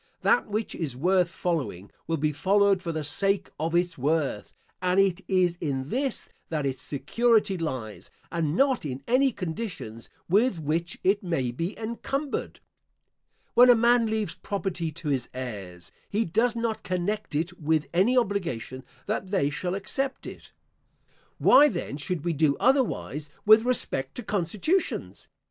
[0.21, 4.99] That which is worth following, will be followed for the sake of its worth, and
[4.99, 10.97] it is in this that its security lies, and not in any conditions with which
[11.03, 12.61] it may be encumbered.
[13.53, 18.17] When a man leaves property to his heirs, he does not connect it with an
[18.17, 20.51] obligation that they shall accept it.
[21.37, 25.27] Why, then, should we do otherwise with respect to constitutions?